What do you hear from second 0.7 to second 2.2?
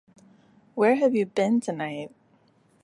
Where Have You Been Tonight?